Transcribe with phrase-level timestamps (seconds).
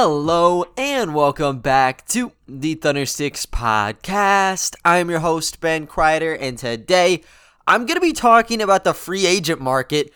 [0.00, 4.76] Hello and welcome back to the Thunder Six podcast.
[4.84, 7.24] I'm your host, Ben Kreider, and today
[7.66, 10.12] I'm going to be talking about the free agent market.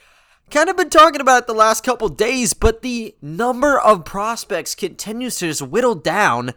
[0.53, 4.77] Kind of been talking about it the last couple days, but the number of prospects
[4.77, 6.53] continues to just whittle down.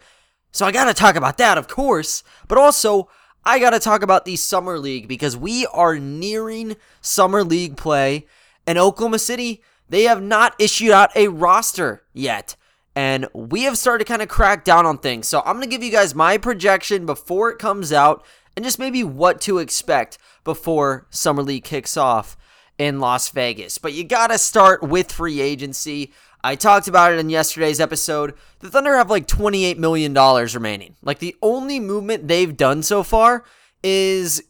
[0.51, 3.09] So I got to talk about that, of course, but also
[3.43, 8.27] I got to talk about the Summer League because we are nearing Summer League play,
[8.67, 12.55] and Oklahoma City, they have not issued out a roster yet
[12.95, 15.27] and we have started to kind of crack down on things.
[15.27, 18.79] So I'm going to give you guys my projection before it comes out and just
[18.79, 22.37] maybe what to expect before Summer League kicks off
[22.77, 23.77] in Las Vegas.
[23.77, 26.13] But you got to start with free agency.
[26.43, 28.33] I talked about it in yesterday's episode.
[28.59, 30.95] The Thunder have like $28 million remaining.
[31.01, 33.43] Like the only movement they've done so far
[33.83, 34.43] is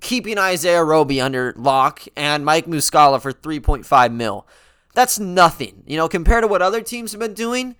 [0.00, 4.46] keeping Isaiah Roby under lock and Mike Muscala for 3.5 mil.
[4.96, 5.82] That's nothing.
[5.86, 7.76] You know, compared to what other teams have been doing,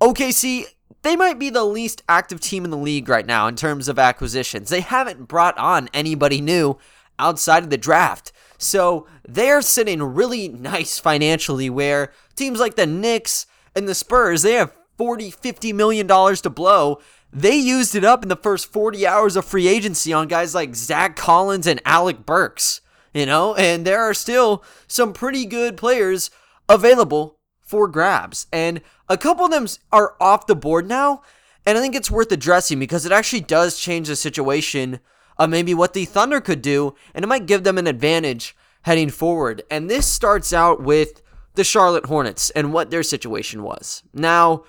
[0.00, 0.64] OKC,
[1.02, 3.96] they might be the least active team in the league right now in terms of
[3.96, 4.68] acquisitions.
[4.68, 6.76] They haven't brought on anybody new
[7.16, 8.32] outside of the draft.
[8.58, 14.54] So they're sitting really nice financially where teams like the Knicks and the Spurs, they
[14.54, 16.98] have 40, 50 million dollars to blow.
[17.32, 20.74] They used it up in the first 40 hours of free agency on guys like
[20.74, 22.80] Zach Collins and Alec Burks,
[23.14, 26.32] you know, and there are still some pretty good players
[26.68, 28.46] available for grabs.
[28.52, 31.22] And a couple of them are off the board now.
[31.66, 35.00] And I think it's worth addressing because it actually does change the situation
[35.36, 36.94] of maybe what the Thunder could do.
[37.14, 39.62] And it might give them an advantage heading forward.
[39.70, 41.22] And this starts out with
[41.54, 44.02] the Charlotte Hornets and what their situation was.
[44.14, 44.64] Now,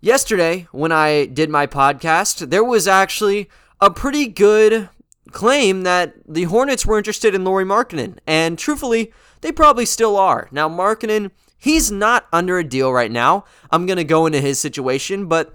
[0.00, 3.48] yesterday, when I did my podcast, there was actually
[3.80, 4.90] a pretty good
[5.32, 8.18] claim that the Hornets were interested in Lauri Markkanen.
[8.26, 10.48] And truthfully, they probably still are.
[10.50, 13.44] Now, Markkanen, he's not under a deal right now.
[13.70, 15.54] I'm going to go into his situation, but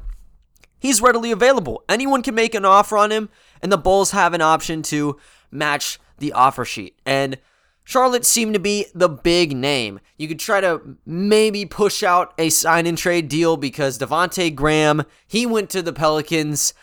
[0.80, 1.84] he's readily available.
[1.88, 3.30] Anyone can make an offer on him,
[3.62, 5.18] and the Bulls have an option to
[5.52, 7.00] match the offer sheet.
[7.06, 7.38] And
[7.84, 10.00] Charlotte seemed to be the big name.
[10.18, 15.04] You could try to maybe push out a sign and trade deal because Devonte Graham,
[15.28, 16.74] he went to the Pelicans.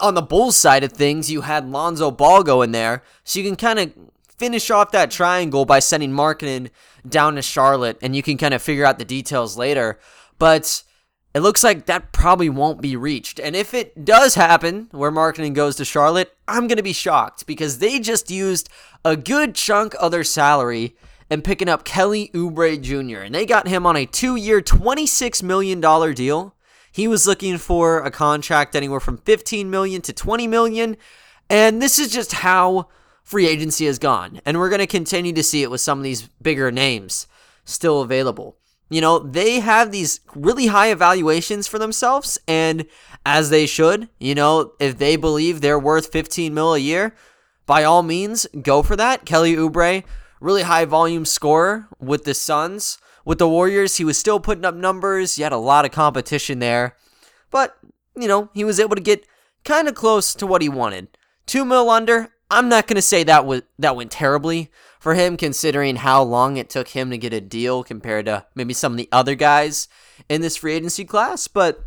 [0.00, 3.46] On the Bulls side of things, you had Lonzo Ball go in there, so you
[3.46, 3.92] can kind of
[4.40, 6.70] finish off that triangle by sending Markkanen
[7.06, 10.00] down to Charlotte, and you can kind of figure out the details later.
[10.38, 10.82] But
[11.34, 13.38] it looks like that probably won't be reached.
[13.38, 17.46] And if it does happen, where Markkanen goes to Charlotte, I'm going to be shocked
[17.46, 18.70] because they just used
[19.04, 20.96] a good chunk of their salary
[21.28, 23.20] and picking up Kelly Oubre Jr.
[23.20, 25.80] And they got him on a two year, $26 million
[26.14, 26.56] deal.
[26.90, 30.96] He was looking for a contract anywhere from 15 million to 20 million.
[31.50, 32.88] And this is just how
[33.30, 34.40] free agency is gone.
[34.44, 37.28] And we're going to continue to see it with some of these bigger names
[37.64, 38.56] still available.
[38.88, 42.86] You know, they have these really high evaluations for themselves, and
[43.24, 47.14] as they should, you know, if they believe they're worth 15 mil a year,
[47.66, 49.24] by all means, go for that.
[49.24, 50.02] Kelly Oubre,
[50.40, 52.98] really high volume scorer with the Suns.
[53.24, 55.36] With the Warriors, he was still putting up numbers.
[55.36, 56.96] He had a lot of competition there.
[57.52, 57.76] But,
[58.16, 59.24] you know, he was able to get
[59.64, 61.16] kind of close to what he wanted.
[61.46, 65.36] Two mil under, I'm not going to say that was that went terribly for him
[65.36, 68.98] considering how long it took him to get a deal compared to maybe some of
[68.98, 69.88] the other guys
[70.28, 71.84] in this free agency class, but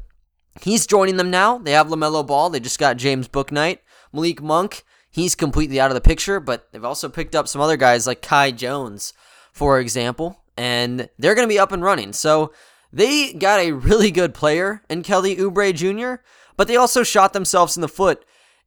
[0.62, 1.57] he's joining them now.
[1.57, 3.79] They have LaMelo Ball, they just got James Bouknight,
[4.12, 7.78] Malik Monk, he's completely out of the picture, but they've also picked up some other
[7.78, 9.13] guys like Kai Jones,
[9.52, 12.13] for example, and they're going to be up and running.
[12.13, 12.52] So
[12.91, 16.23] they got a really good player in Kelly Oubre Jr.,
[16.56, 18.23] but they also shot themselves in the foot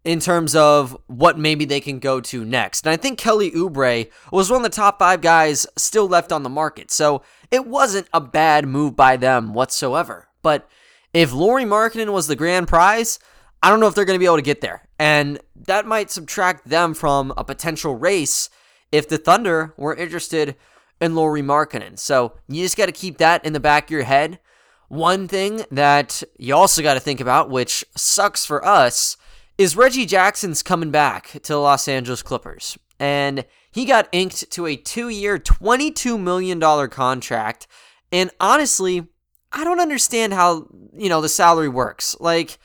[0.07, 2.87] in terms of what maybe they can go to next.
[2.87, 6.45] And I think Kelly Oubre was one of the top five guys still left on
[6.45, 6.93] the market.
[6.93, 10.29] So it wasn't a bad move by them whatsoever.
[10.43, 10.71] But
[11.13, 13.19] if Lauri Markkanen was the grand prize,
[13.61, 14.87] I don't know if they're going to be able to get there.
[14.97, 18.49] And that might subtract them from a potential race
[18.93, 20.55] if the Thunder were interested
[21.01, 21.99] in Lauri Markkanen.
[21.99, 24.39] So you just got to keep that in the back of your head.
[24.87, 29.17] One thing that you also got to think about, which sucks for us,
[29.59, 32.79] is Reggie Jackson's coming back to the Los Angeles Clippers.
[32.99, 37.67] And he got inked to a two year, $22 million contract.
[38.13, 39.07] And honestly,
[39.53, 42.17] I don't understand how, you know, the salary works.
[42.21, 42.59] Like,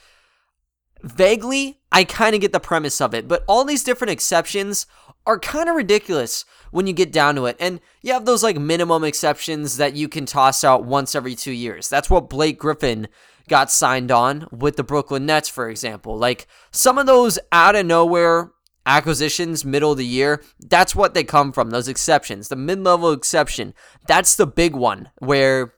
[1.04, 4.86] vaguely, I kind of get the premise of it, but all these different exceptions
[5.26, 7.56] are kind of ridiculous when you get down to it.
[7.60, 11.52] And you have those like minimum exceptions that you can toss out once every two
[11.52, 11.90] years.
[11.90, 13.08] That's what Blake Griffin
[13.48, 16.18] got signed on with the Brooklyn Nets, for example.
[16.18, 18.52] Like some of those out of nowhere
[18.86, 22.48] acquisitions middle of the year, that's what they come from, those exceptions.
[22.48, 23.74] The mid level exception,
[24.08, 25.74] that's the big one where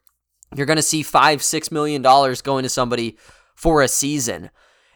[0.55, 3.17] you're going to see five, six million dollars going to somebody
[3.55, 4.49] for a season.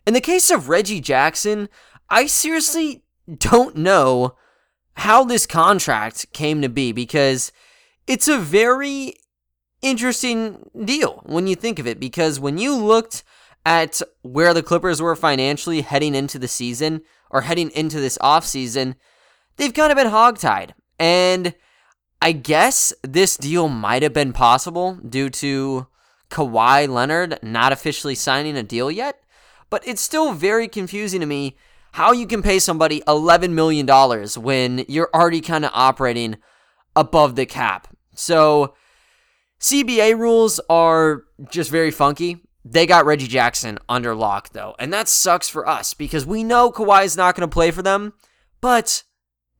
[0.05, 1.69] In the case of Reggie Jackson,
[2.09, 3.03] I seriously
[3.37, 4.35] don't know
[4.93, 7.51] how this contract came to be because
[8.07, 9.15] it's a very
[9.81, 11.99] interesting deal when you think of it.
[11.99, 13.23] Because when you looked
[13.65, 18.95] at where the Clippers were financially heading into the season or heading into this offseason,
[19.57, 20.71] they've kind of been hogtied.
[20.99, 21.53] And
[22.21, 25.87] I guess this deal might have been possible due to
[26.29, 29.21] Kawhi Leonard not officially signing a deal yet,
[29.69, 31.57] but it's still very confusing to me
[31.93, 33.87] how you can pay somebody $11 million
[34.41, 36.37] when you're already kind of operating
[36.95, 37.87] above the cap.
[38.13, 38.75] So,
[39.59, 42.37] CBA rules are just very funky.
[42.63, 46.71] They got Reggie Jackson under lock, though, and that sucks for us because we know
[46.71, 48.13] Kawhi is not going to play for them,
[48.61, 49.03] but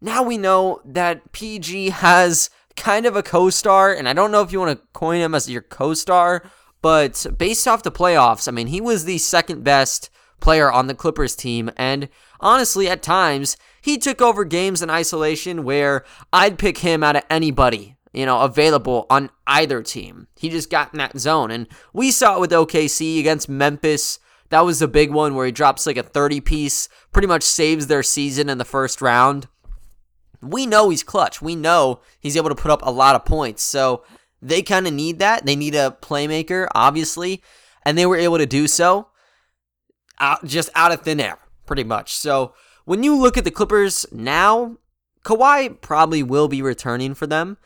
[0.02, 4.42] now we know that PG has kind of a co star, and I don't know
[4.42, 6.44] if you want to coin him as your co star,
[6.82, 10.10] but based off the playoffs, I mean, he was the second best
[10.40, 12.10] player on the Clippers team, and
[12.40, 17.24] honestly, at times, he took over games in isolation where I'd pick him out of
[17.30, 20.28] anybody you know, available on either team.
[20.38, 21.52] He just got in that zone.
[21.52, 24.20] And we saw it with OKC against Memphis.
[24.50, 27.88] That was the big one where he drops like a 30 piece, pretty much saves
[27.88, 29.48] their season in the first round
[30.42, 31.42] we know he's clutch.
[31.42, 33.64] We know he's able to put up a lot of points.
[33.64, 34.04] So
[34.42, 35.46] they kind of need that.
[35.46, 37.42] They need a playmaker, obviously,
[37.86, 39.10] and they were able to do so
[40.20, 42.16] out, just out of thin air, pretty much.
[42.16, 42.54] So
[42.86, 44.78] when you look at the Clippers now,
[45.24, 47.58] Kawhi probably will be returning for them.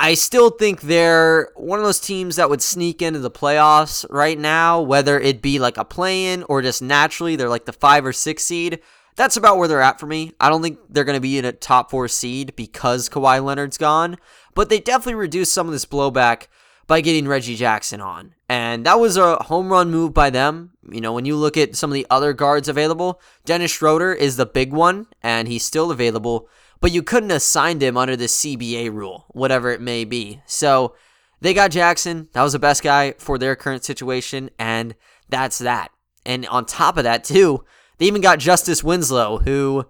[0.00, 4.38] I still think they're one of those teams that would sneak into the playoffs right
[4.38, 8.04] now, whether it be like a play in or just naturally they're like the five
[8.04, 8.80] or six seed
[9.16, 10.32] that's about where they're at for me.
[10.40, 13.78] I don't think they're going to be in a top four seed because Kawhi Leonard's
[13.78, 14.16] gone,
[14.54, 16.48] but they definitely reduced some of this blowback
[16.86, 18.34] by getting Reggie Jackson on.
[18.48, 20.72] And that was a home run move by them.
[20.90, 24.36] You know, when you look at some of the other guards available, Dennis Schroeder is
[24.36, 26.48] the big one, and he's still available,
[26.80, 30.40] but you couldn't have signed him under the CBA rule, whatever it may be.
[30.46, 30.94] So
[31.40, 32.28] they got Jackson.
[32.32, 34.94] That was the best guy for their current situation, and
[35.28, 35.90] that's that.
[36.24, 37.64] And on top of that, too,
[37.98, 39.86] they even got Justice Winslow, who,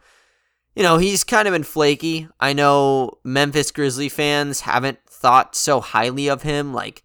[0.75, 2.29] you know, he's kind of been flaky.
[2.41, 6.75] I know Memphis Grizzly fans haven't thought so highly of him.
[6.75, 7.03] Like,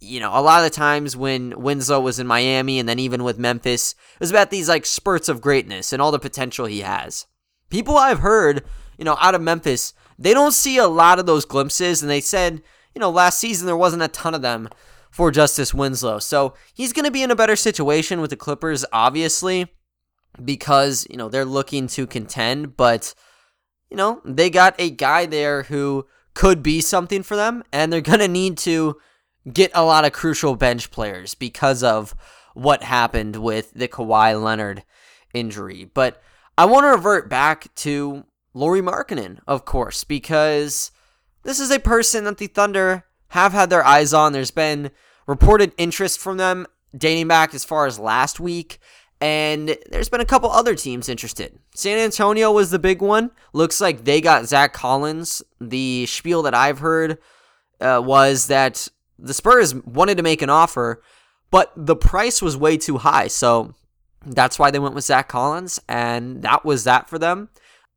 [0.00, 3.22] you know, a lot of the times when Winslow was in Miami and then even
[3.22, 6.80] with Memphis, it was about these like spurts of greatness and all the potential he
[6.80, 7.26] has.
[7.70, 8.64] People I've heard,
[8.98, 12.20] you know, out of Memphis, they don't see a lot of those glimpses, and they
[12.20, 12.62] said,
[12.94, 14.68] you know, last season there wasn't a ton of them
[15.10, 16.18] for Justice Winslow.
[16.18, 19.68] So he's going to be in a better situation with the Clippers, obviously
[20.42, 23.14] because, you know, they're looking to contend, but,
[23.90, 28.00] you know, they got a guy there who could be something for them, and they're
[28.00, 28.96] going to need to
[29.52, 32.14] get a lot of crucial bench players because of
[32.54, 34.84] what happened with the Kawhi Leonard
[35.34, 35.90] injury.
[35.92, 36.22] But
[36.56, 38.24] I want to revert back to
[38.54, 40.90] Lauri Markkanen, of course, because
[41.42, 44.32] this is a person that the Thunder have had their eyes on.
[44.32, 44.90] There's been
[45.26, 46.66] reported interest from them
[46.96, 48.78] dating back as far as last week.
[49.20, 51.56] And there's been a couple other teams interested.
[51.74, 53.30] San Antonio was the big one.
[53.52, 55.42] Looks like they got Zach Collins.
[55.60, 57.18] The spiel that I've heard
[57.80, 61.02] uh, was that the Spurs wanted to make an offer,
[61.52, 63.28] but the price was way too high.
[63.28, 63.74] So
[64.26, 67.48] that's why they went with Zach Collins, and that was that for them.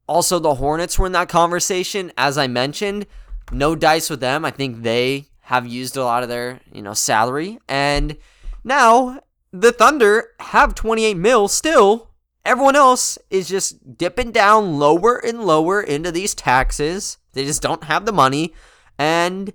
[0.07, 2.11] Also, the Hornets were in that conversation.
[2.17, 3.05] As I mentioned,
[3.51, 4.45] no dice with them.
[4.45, 7.59] I think they have used a lot of their, you know, salary.
[7.67, 8.17] And
[8.63, 9.21] now
[9.51, 12.09] the Thunder have 28 mil still.
[12.43, 17.17] Everyone else is just dipping down lower and lower into these taxes.
[17.33, 18.53] They just don't have the money.
[18.99, 19.53] And,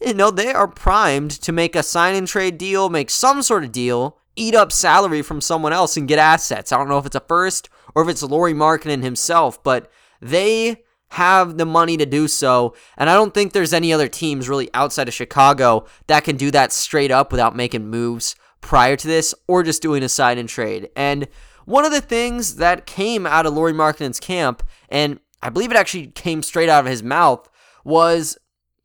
[0.00, 3.64] you know, they are primed to make a sign and trade deal, make some sort
[3.64, 6.72] of deal, eat up salary from someone else and get assets.
[6.72, 10.84] I don't know if it's a first or if it's Lauri Markkanen himself, but they
[11.12, 12.74] have the money to do so.
[12.96, 16.50] And I don't think there's any other teams really outside of Chicago that can do
[16.52, 20.48] that straight up without making moves prior to this or just doing a sign and
[20.48, 20.88] trade.
[20.94, 21.26] And
[21.64, 25.76] one of the things that came out of Lauri Markkanen's camp, and I believe it
[25.76, 27.48] actually came straight out of his mouth,
[27.84, 28.38] was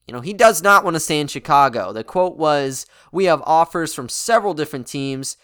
[0.08, 1.92] you know, he does not want to stay in Chicago.
[1.92, 5.36] The quote was, We have offers from several different teams.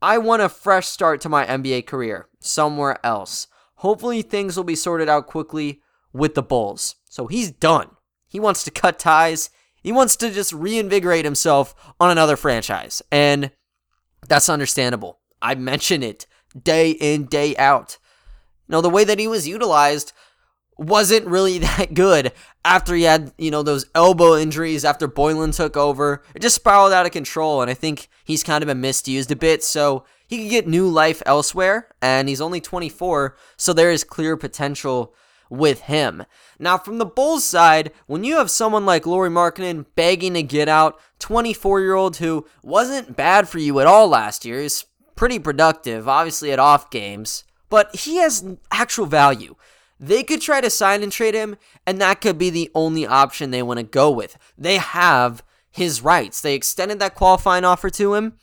[0.00, 3.48] I want a fresh start to my NBA career somewhere else.
[3.76, 5.80] Hopefully, things will be sorted out quickly
[6.12, 6.96] with the Bulls.
[7.04, 7.90] So he's done.
[8.28, 9.50] He wants to cut ties.
[9.82, 13.02] He wants to just reinvigorate himself on another franchise.
[13.10, 13.50] And
[14.28, 15.20] that's understandable.
[15.40, 16.26] I mention it
[16.60, 17.98] day in, day out.
[18.68, 20.12] You know, the way that he was utilized
[20.76, 22.32] wasn't really that good
[22.68, 26.22] after he had, you know, those elbow injuries after Boylen took over.
[26.34, 29.36] It just spiraled out of control, and I think he's kind of been misused a
[29.36, 29.64] bit.
[29.64, 34.36] So he could get new life elsewhere, and he's only 24, so there is clear
[34.36, 35.14] potential
[35.48, 36.24] with him.
[36.58, 40.68] Now, from the Bulls side, when you have someone like Lauri Markkanen begging to get
[40.68, 44.84] out, 24 year old who wasn't bad for you at all last year, he's
[45.16, 49.54] pretty productive, obviously at off games, but he has actual value.
[50.00, 53.50] They could try to sign and trade him, and that could be the only option
[53.50, 54.38] they want to go with.
[54.56, 56.40] They have his rights.
[56.40, 58.34] They extended that qualifying offer to him,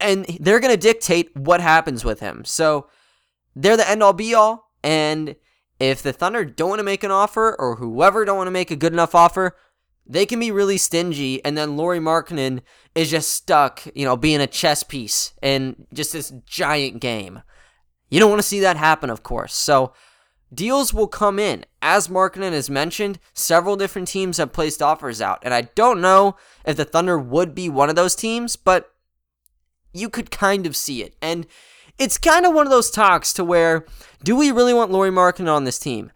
[0.00, 2.44] and they're going to dictate what happens with him.
[2.44, 2.88] So
[3.54, 5.36] they're the end all be all, and
[5.80, 8.70] if the Thunder don't want to make an offer, or whoever don't want to make
[8.70, 9.56] a good enough offer,
[10.04, 12.62] they can be really stingy, and then Lauri Markkanen
[12.94, 17.42] is just stuck, you know, being a chess piece in just this giant game.
[18.10, 19.54] You don't want to see that happen, of course.
[19.54, 19.92] So
[20.52, 21.64] deals will come in.
[21.80, 26.36] As Markkanen has mentioned, several different teams have placed offers out, and I don't know
[26.64, 28.92] if the Thunder would be one of those teams, but
[29.92, 31.14] you could kind of see it.
[31.22, 31.46] And
[31.98, 33.84] it's kind of one of those talks to where
[34.22, 36.12] do we really want Lauri Markkanen on this team?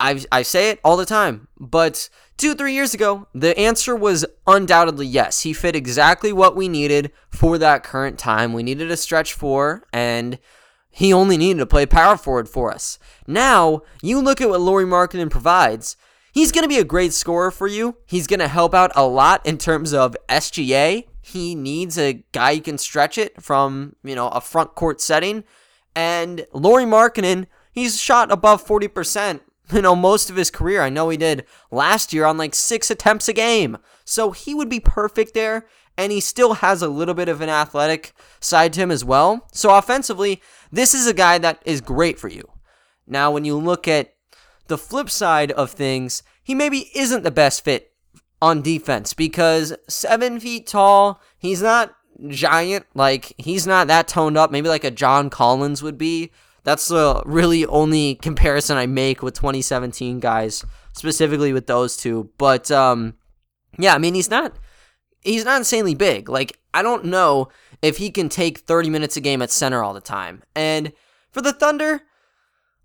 [0.00, 4.24] I I say it all the time, but two three years ago, the answer was
[4.46, 5.42] undoubtedly yes.
[5.42, 8.52] He fit exactly what we needed for that current time.
[8.52, 10.38] We needed a stretch four, and
[10.98, 12.98] he only needed to play power forward for us.
[13.24, 15.96] Now you look at what Lauri Markkanen provides.
[16.32, 17.98] He's going to be a great scorer for you.
[18.04, 21.04] He's going to help out a lot in terms of SGA.
[21.22, 25.44] He needs a guy who can stretch it from, you know, a front court setting.
[25.94, 29.38] And Lauri Markkanen, he's shot above 40%,
[29.72, 30.82] you know, most of his career.
[30.82, 33.78] I know he did last year on like six attempts a game.
[34.04, 35.68] So he would be perfect there.
[35.96, 39.48] And he still has a little bit of an athletic side to him as well.
[39.52, 40.40] So offensively,
[40.70, 42.48] this is a guy that is great for you.
[43.06, 44.14] Now, when you look at
[44.66, 47.92] the flip side of things, he maybe isn't the best fit
[48.40, 51.94] on defense because seven feet tall, he's not
[52.28, 52.86] giant.
[52.94, 54.50] Like, he's not that toned up.
[54.50, 56.30] Maybe like a John Collins would be.
[56.64, 62.30] That's the really only comparison I make with 2017 guys, specifically with those two.
[62.36, 63.14] But, um,
[63.78, 64.54] yeah, I mean, he's not.
[65.22, 66.28] He's not insanely big.
[66.28, 67.48] Like, I don't know
[67.82, 70.42] if he can take 30 minutes a game at center all the time.
[70.54, 70.92] And
[71.30, 72.02] for the Thunder,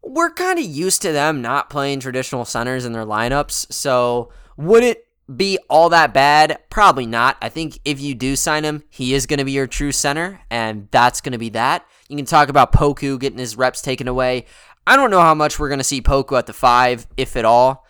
[0.01, 3.71] we're kind of used to them not playing traditional centers in their lineups.
[3.71, 6.59] So, would it be all that bad?
[6.69, 7.37] Probably not.
[7.41, 10.41] I think if you do sign him, he is going to be your true center,
[10.49, 11.85] and that's going to be that.
[12.09, 14.45] You can talk about Poku getting his reps taken away.
[14.85, 17.45] I don't know how much we're going to see Poku at the five, if at
[17.45, 17.85] all.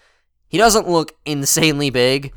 [0.48, 2.32] He doesn't look insanely big.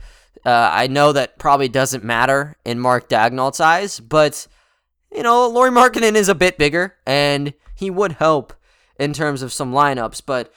[0.47, 4.47] Uh, I know that probably doesn't matter in Mark Daigneault's eyes, but,
[5.13, 8.55] you know, Lauri Markkanen is a bit bigger, and he would help
[8.99, 10.53] in terms of some lineups, but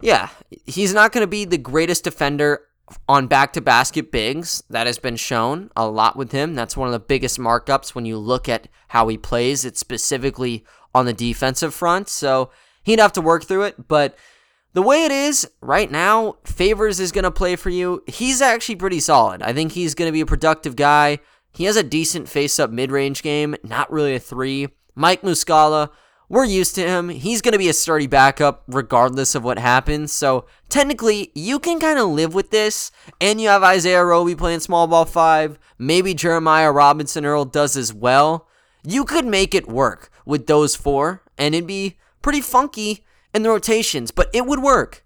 [0.00, 0.30] yeah,
[0.66, 2.62] he's not going to be the greatest defender
[3.08, 4.62] on back to basket bigs.
[4.70, 6.54] That has been shown a lot with him.
[6.54, 9.64] That's one of the biggest markups when you look at how he plays.
[9.64, 12.08] It's specifically on the defensive front.
[12.08, 12.50] So
[12.82, 13.88] he'd have to work through it.
[13.88, 14.16] But
[14.72, 18.02] the way it is right now, Favors is going to play for you.
[18.06, 19.42] He's actually pretty solid.
[19.42, 21.18] I think he's going to be a productive guy.
[21.52, 24.68] He has a decent face up mid range game, not really a three.
[24.94, 25.90] Mike Muscala
[26.30, 27.08] we're used to him.
[27.08, 30.12] He's going to be a sturdy backup regardless of what happens.
[30.12, 32.92] So technically, you can kind of live with this.
[33.20, 35.58] And you have Isaiah Roby playing small ball five.
[35.76, 38.46] Maybe Jeremiah Robinson Earl does as well.
[38.84, 43.50] You could make it work with those four, and it'd be pretty funky in the
[43.50, 45.04] rotations, but it would work.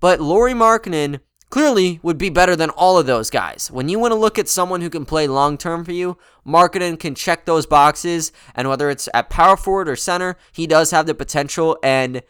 [0.00, 1.20] But Lauri Markkanen
[1.50, 3.70] clearly would be better than all of those guys.
[3.70, 6.98] When you want to look at someone who can play long term for you, Markkanen
[6.98, 11.06] can check those boxes, and whether it's at power forward or center, he does have
[11.06, 11.78] the potential.
[11.82, 12.22] And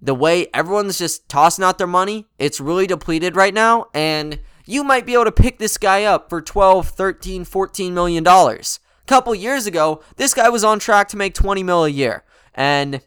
[0.00, 4.84] the way everyone's just tossing out their money, it's really depleted right now, and you
[4.84, 8.80] might be able to pick this guy up for 12, 13, 14 million dollars.
[9.02, 12.24] A couple years ago, this guy was on track to make 20 mil a year.
[12.54, 13.00] And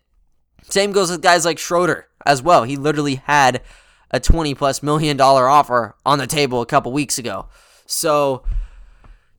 [0.70, 2.63] same goes with guys like Schroeder as well.
[2.63, 3.62] He literally had
[4.12, 7.48] a 20 plus million dollar offer on the table a couple weeks ago.
[7.86, 8.43] So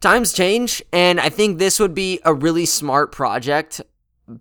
[0.01, 3.81] times change, and I think this would be a really smart project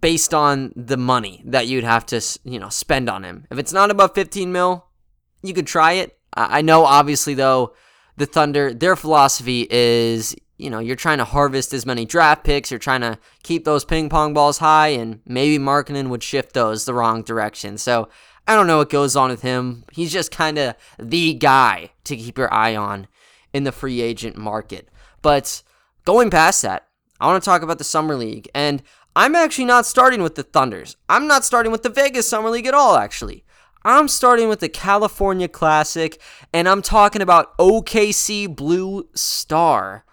[0.01, 3.45] based on the money that you'd have to, you know, spend on him.
[3.51, 4.85] If it's not above 15 mil,
[5.41, 6.17] you could try it.
[6.33, 7.73] I know, obviously, though,
[8.17, 12.71] the Thunder, their philosophy is, you know, you're trying to harvest as many draft picks,
[12.71, 16.85] you're trying to keep those ping pong balls high, and maybe Markkanen would shift those
[16.85, 17.77] the wrong direction.
[17.77, 18.09] So
[18.47, 19.85] I don't know what goes on with him.
[19.91, 23.07] He's just kind of the guy to keep your eye on
[23.53, 24.89] in the free agent market.
[25.21, 25.63] But
[26.05, 26.87] going past that,
[27.19, 28.49] I want to talk about the Summer League.
[28.53, 28.83] And
[29.15, 30.97] I'm actually not starting with the Thunders.
[31.07, 33.45] I'm not starting with the Vegas Summer League at all, actually.
[33.85, 36.19] I'm starting with the California Classic,
[36.53, 40.05] and I'm talking about OKC Blue Star,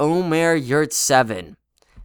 [0.00, 1.56] Omer Yurtseven.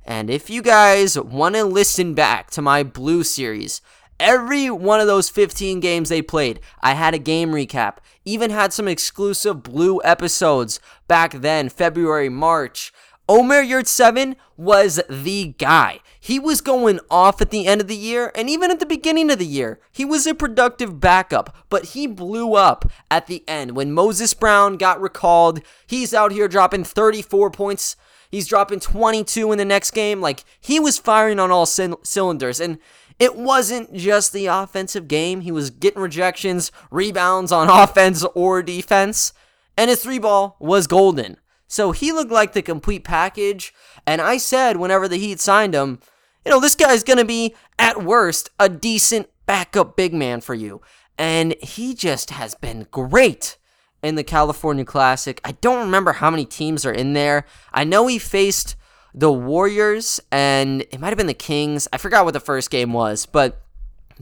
[0.04, 3.82] And if you guys want to listen back to my Blue series,
[4.20, 7.98] every one of those 15 games they played, I had a game recap.
[8.26, 12.92] Even had some exclusive Blue episodes back then, February, March.
[13.30, 16.00] Omer Yurtseven was the guy.
[16.20, 19.32] He was going off at the end of the year and even at the beginning
[19.32, 19.80] of the year.
[19.92, 23.76] He was a productive backup, but he blew up at the end.
[23.76, 27.96] When Moses Brown got recalled, he's out here dropping 34 points.
[28.30, 30.20] He's dropping 22 in the next game.
[30.20, 32.60] Like, he was firing on all c- cylinders.
[32.60, 32.80] And
[33.20, 39.34] it wasn't just the offensive game, he was getting rejections, rebounds on offense or defense,
[39.78, 41.38] and his three ball was golden.
[41.74, 43.74] So he looked like the complete package.
[44.06, 45.98] And I said, whenever the Heat signed him,
[46.46, 50.54] you know, this guy's going to be, at worst, a decent backup big man for
[50.54, 50.82] you.
[51.18, 53.58] And he just has been great
[54.04, 55.42] in the California Classic.
[55.44, 57.44] I don't remember how many teams are in there.
[57.74, 58.76] I know he faced
[59.16, 61.88] the Warriors and it might have been the Kings.
[61.92, 63.64] I forgot what the first game was, but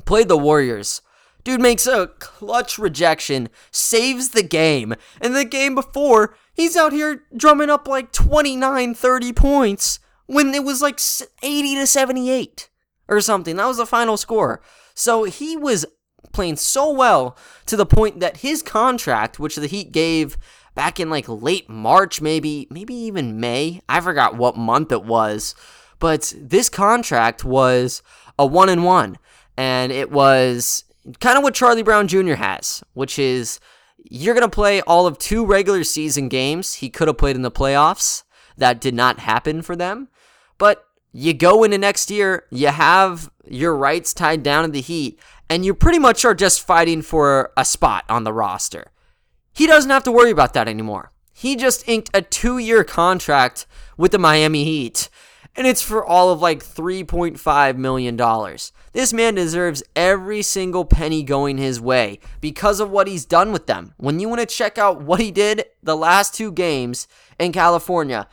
[0.06, 1.02] played the Warriors.
[1.44, 4.94] Dude makes a clutch rejection, saves the game.
[5.20, 10.64] And the game before, he's out here drumming up like 29, 30 points when it
[10.64, 11.00] was like
[11.44, 12.70] 80 to 78
[13.08, 13.56] or something.
[13.56, 14.62] That was the final score.
[14.94, 15.86] So he was
[16.32, 20.38] playing so well to the point that his contract, which the Heat gave
[20.76, 23.82] back in like late March, maybe, maybe even May.
[23.90, 25.56] I forgot what month it was.
[26.00, 28.02] But this contract was
[28.40, 29.18] a one and one.
[29.58, 30.86] And it was
[31.20, 32.36] kind of what Charlie Brown Jr.
[32.36, 33.60] has, which is
[34.04, 36.76] you're going to play all of two regular season games.
[36.76, 38.24] He could have played in the playoffs.
[38.58, 40.10] That did not happen for them.
[40.58, 45.20] But you go into next year, you have your rights tied down in the Heat,
[45.50, 48.92] and you pretty much are just fighting for a spot on the roster.
[49.54, 51.12] He doesn't have to worry about that anymore.
[51.34, 53.66] He just inked a two year contract
[53.98, 55.10] with the Miami Heat,
[55.56, 58.18] and it's for all of like $3.5 million.
[58.94, 63.68] This man deserves every single penny going his way because of what he's done with
[63.68, 63.94] them.
[63.98, 67.08] When you want to check out what he did the last two games
[67.40, 68.28] in California,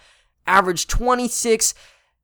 [0.47, 1.75] averaged 26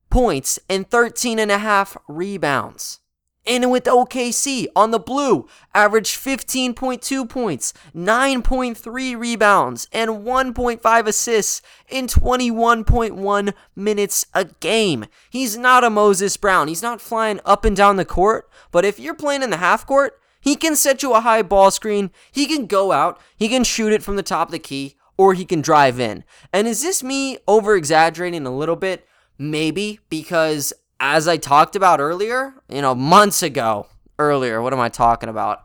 [0.09, 2.99] points and 13 and a half rebounds.
[3.47, 12.07] And with OKC on the blue, averaged 15.2 points, 9.3 rebounds, and 1.5 assists in
[12.07, 15.05] 21.1 minutes a game.
[15.29, 16.67] He's not a Moses Brown.
[16.67, 19.85] He's not flying up and down the court, but if you're playing in the half
[19.85, 22.11] court, he can set you a high ball screen.
[22.31, 23.19] He can go out.
[23.35, 26.23] He can shoot it from the top of the key, or he can drive in.
[26.53, 29.07] And is this me over exaggerating a little bit?
[29.37, 33.87] Maybe, because as I talked about earlier, you know, months ago,
[34.19, 35.63] earlier, what am I talking about?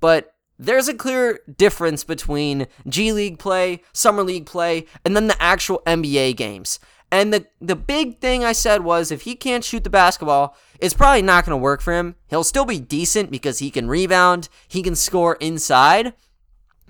[0.00, 5.42] But there's a clear difference between G League play, Summer League play, and then the
[5.42, 6.78] actual NBA games.
[7.10, 10.94] And the the big thing I said was if he can't shoot the basketball, it's
[10.94, 12.16] probably not going to work for him.
[12.28, 16.14] He'll still be decent because he can rebound, he can score inside,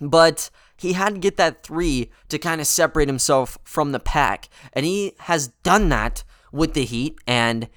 [0.00, 4.48] but he had to get that 3 to kind of separate himself from the pack.
[4.72, 6.22] And he has done that
[6.56, 7.18] with the Heat.
[7.26, 7.68] And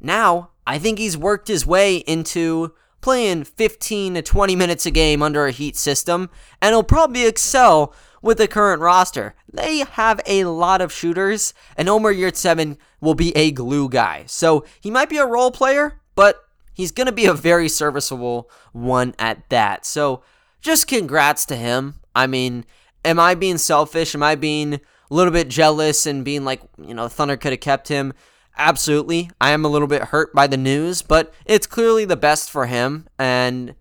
[0.00, 5.22] now I think he's worked his way into playing 15 to 20 minutes a game
[5.22, 6.30] under a Heat system.
[6.62, 9.34] And he'll probably excel with the current roster.
[9.52, 14.24] They have a lot of shooters, and Omer Yurtseven will be a glue guy.
[14.26, 18.50] So he might be a role player, but he's going to be a very serviceable
[18.72, 19.86] one at that.
[19.86, 20.22] So
[20.60, 21.94] just congrats to him.
[22.14, 22.64] I mean,
[23.04, 24.14] am I being selfish?
[24.14, 27.60] Am I being a little bit jealous and being like, you know, Thunder could have
[27.60, 28.12] kept him?
[28.56, 29.30] Absolutely.
[29.40, 32.66] I am a little bit hurt by the news, but it's clearly the best for
[32.66, 33.08] him.
[33.18, 33.74] And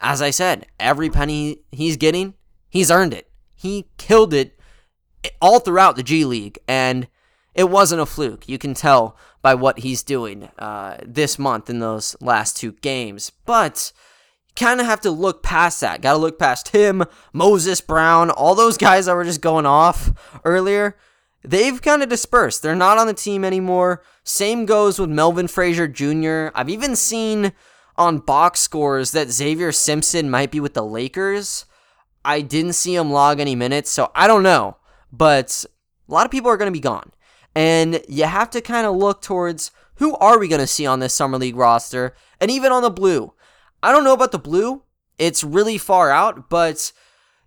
[0.00, 2.34] as I said, every penny he's getting,
[2.68, 3.30] he's earned it.
[3.54, 4.58] He killed it
[5.40, 6.58] all throughout the G League.
[6.68, 7.08] And
[7.54, 8.48] it wasn't a fluke.
[8.48, 13.30] You can tell by what he's doing uh, this month in those last two games.
[13.44, 13.92] But
[14.56, 16.02] kind of have to look past that.
[16.02, 20.12] Got to look past him, Moses Brown, all those guys that were just going off
[20.44, 20.96] earlier.
[21.42, 22.62] They've kind of dispersed.
[22.62, 24.02] They're not on the team anymore.
[24.22, 26.48] Same goes with Melvin Frazier Jr.
[26.54, 27.52] I've even seen
[27.96, 31.66] on box scores that Xavier Simpson might be with the Lakers.
[32.24, 34.78] I didn't see him log any minutes, so I don't know.
[35.12, 35.64] But
[36.08, 37.12] a lot of people are going to be gone.
[37.54, 41.00] And you have to kind of look towards who are we going to see on
[41.00, 43.32] this Summer League roster and even on the blue.
[43.84, 44.82] I don't know about the blue.
[45.18, 46.90] It's really far out, but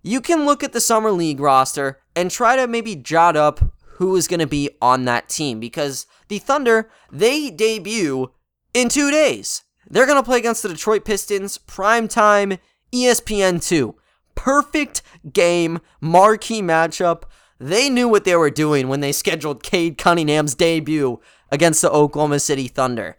[0.04, 3.58] you can look at the Summer League roster and try to maybe jot up
[3.96, 8.30] who is going to be on that team because the Thunder, they debut
[8.72, 9.64] in two days.
[9.90, 12.58] They're going to play against the Detroit Pistons prime time
[12.92, 13.94] ESPN2.
[14.36, 17.24] Perfect game, marquee matchup.
[17.58, 21.20] They knew what they were doing when they scheduled Cade Cunningham's debut
[21.50, 23.16] against the Oklahoma City Thunder.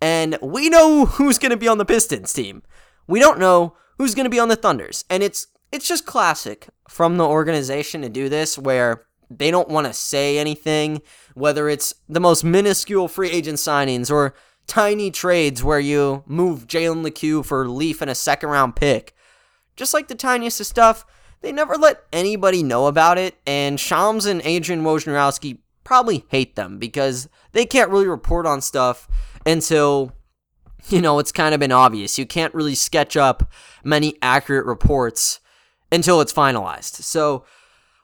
[0.00, 2.62] And we know who's going to be on the Pistons team.
[3.06, 5.04] We don't know who's going to be on the Thunders.
[5.10, 9.86] And it's it's just classic from the organization to do this where they don't want
[9.86, 11.00] to say anything,
[11.34, 14.34] whether it's the most minuscule free agent signings or
[14.66, 19.14] tiny trades where you move Jalen Lecque for Leaf and a second round pick.
[19.76, 21.06] Just like the tiniest of stuff,
[21.40, 26.78] they never let anybody know about it, and Shams and Adrian Wojnarowski probably hate them
[26.78, 29.08] because they can't really report on stuff
[29.46, 30.12] until
[30.88, 32.18] you know it's kind of been obvious.
[32.18, 33.50] You can't really sketch up
[33.84, 35.40] many accurate reports
[35.92, 37.02] until it's finalized.
[37.02, 37.44] So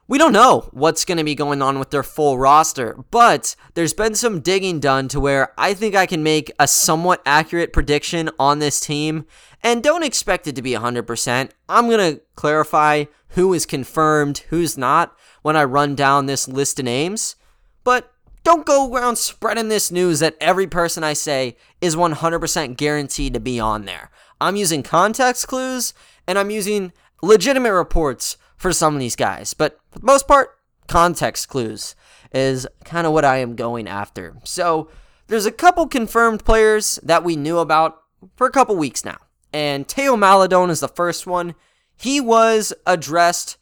[0.08, 3.92] we don't know what's going to be going on with their full roster, but there's
[3.92, 8.30] been some digging done to where I think I can make a somewhat accurate prediction
[8.38, 9.26] on this team.
[9.64, 11.50] And don't expect it to be 100%.
[11.68, 16.78] I'm going to clarify who is confirmed, who's not when I run down this list
[16.78, 17.34] of names.
[17.82, 18.12] But
[18.46, 23.40] don't go around spreading this news that every person I say is 100% guaranteed to
[23.40, 24.08] be on there.
[24.40, 25.92] I'm using context clues
[26.28, 26.92] and I'm using
[27.24, 29.52] legitimate reports for some of these guys.
[29.52, 30.50] But for the most part,
[30.86, 31.96] context clues
[32.32, 34.36] is kind of what I am going after.
[34.44, 34.90] So
[35.26, 38.00] there's a couple confirmed players that we knew about
[38.36, 39.18] for a couple weeks now.
[39.52, 41.56] And Teo Maledon is the first one.
[41.96, 43.56] He was addressed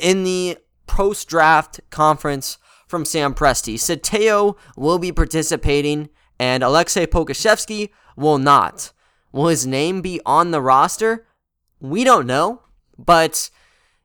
[0.00, 0.56] in the
[0.86, 3.78] post draft conference from Sam Presti.
[4.02, 8.92] Theo will be participating and Aleksej Pokusevski will not.
[9.32, 11.26] Will his name be on the roster?
[11.80, 12.62] We don't know,
[12.98, 13.50] but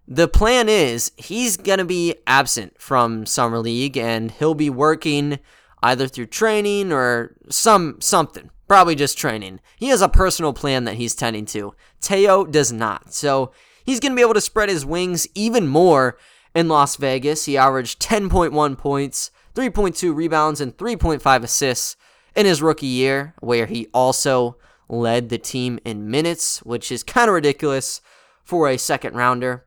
[0.08, 5.40] the plan is he's going to be absent from summer league and he'll be working
[5.84, 10.96] either through training or some something probably just training he has a personal plan that
[10.96, 13.52] he's tending to teo does not so
[13.86, 16.18] he's going to be able to spread his wings even more
[16.56, 21.96] in las vegas he averaged 10.1 points 3.2 rebounds and 3.5 assists
[22.36, 24.58] in his rookie year where he also
[24.88, 28.02] led the team in minutes which is kind of ridiculous
[28.50, 29.66] for a second rounder.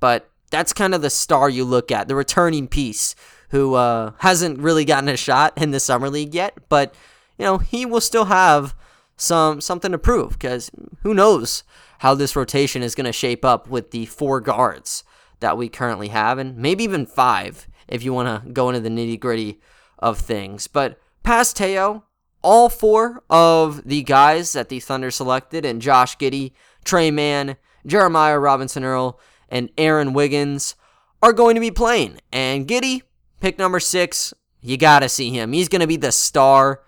[0.00, 3.14] But that's kind of the star you look at, the returning piece
[3.50, 6.94] who uh, hasn't really gotten a shot in the summer league yet, but
[7.38, 8.74] you know he will still have
[9.16, 10.70] some something to prove because
[11.02, 11.64] who knows
[12.00, 15.02] how this rotation is going to shape up with the four guards
[15.40, 18.88] that we currently have, and maybe even five if you want to go into the
[18.88, 19.60] nitty gritty
[19.98, 20.66] of things.
[20.66, 22.04] But past Teo,
[22.42, 26.52] all four of the guys that the Thunder selected, and Josh Giddey,
[26.84, 30.74] Tre Mann, Jeremiah Robinson Earl, and Aaron Wiggins
[31.22, 32.20] are going to be playing.
[32.32, 33.02] And Giddey,
[33.40, 35.52] pick number six, you got to see him.
[35.52, 36.82] He's going to be the star.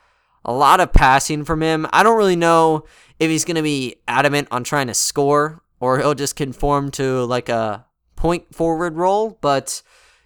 [0.45, 1.87] A lot of passing from him.
[1.93, 2.85] I don't really know
[3.19, 7.25] if he's going to be adamant on trying to score or he'll just conform to
[7.25, 7.85] like a
[8.21, 9.39] point forward role.
[9.41, 9.83] But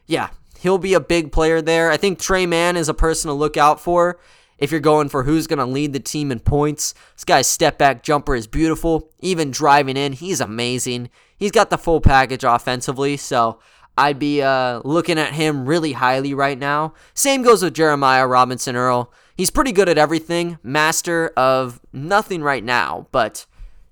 [0.06, 1.90] yeah, he'll be a big player there.
[1.92, 4.18] I think Tre Mann is a person to look out for
[4.58, 6.92] if you're going for who's going to lead the team in points.
[7.14, 9.10] This guy's step back jumper is beautiful.
[9.20, 11.08] Even driving in, he's amazing.
[11.36, 13.60] He's got the full package offensively, so
[13.96, 16.94] I'd be uh, looking at him really highly right now.
[17.14, 19.12] Same goes with Jeremiah Robinson Earl.
[19.36, 23.46] He's pretty good at everything, master of nothing right now, but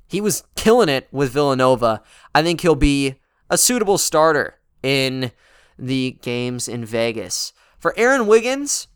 [0.08, 2.02] he was killing it with Villanova.
[2.34, 3.16] I think he'll be
[3.52, 5.30] a suitable starter in
[5.78, 7.52] the games in Vegas.
[7.78, 8.88] For Aaron Wiggins,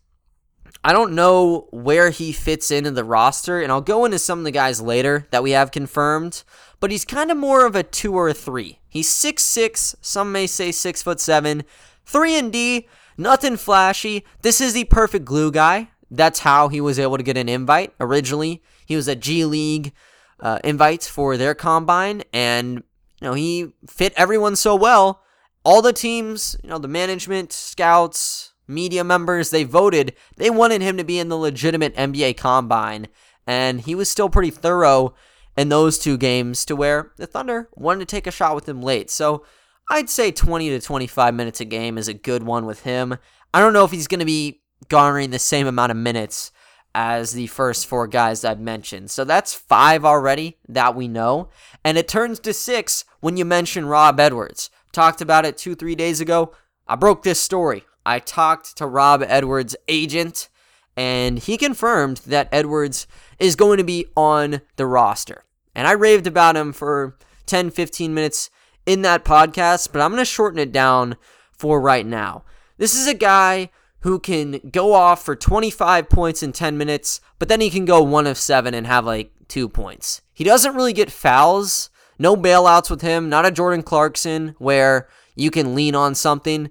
[0.83, 4.45] I don't know where he fits into the roster, and I'll go into some of
[4.45, 6.43] the guys later that we have confirmed.
[6.79, 8.79] But he's kind of more of a two or a three.
[8.89, 9.95] He's six six.
[10.01, 11.63] Some may say six foot seven.
[12.03, 12.87] Three and D.
[13.15, 14.25] Nothing flashy.
[14.41, 15.89] This is the perfect glue guy.
[16.09, 18.63] That's how he was able to get an invite originally.
[18.87, 19.93] He was a G League
[20.39, 22.81] uh, invite for their combine, and
[23.21, 25.23] you know he fit everyone so well.
[25.63, 30.13] All the teams, you know, the management, scouts, media members, they voted.
[30.37, 33.07] They wanted him to be in the legitimate NBA combine,
[33.45, 35.13] and he was still pretty thorough
[35.57, 38.81] in those two games to where the Thunder wanted to take a shot with him
[38.81, 39.09] late.
[39.09, 39.43] So
[39.89, 43.17] I'd say 20 to 25 minutes a game is a good one with him.
[43.53, 46.51] I don't know if he's going to be garnering the same amount of minutes
[46.99, 49.11] as the first four guys I've mentioned.
[49.11, 51.49] So that's five already that we know.
[51.83, 54.71] And it turns to six when you mention Rob Edwards.
[54.91, 56.53] Talked about it two, three days ago.
[56.87, 60.47] I broke this story I talked to Rob Edwards' agent,
[60.95, 63.05] and he confirmed that Edwards
[63.37, 65.43] is going to be on the roster.
[65.75, 68.49] And I raved about him for 10, 15 minutes
[68.85, 71.17] in that podcast, but I'm going to shorten it down
[71.51, 72.45] for right now.
[72.77, 77.49] This is a guy who can go off for 25 points in 10 minutes, but
[77.49, 80.21] then he can go one of seven and have like two points.
[80.33, 85.51] He doesn't really get fouls No bailouts with him, not a Jordan Clarkson where you
[85.51, 86.69] can lean on something.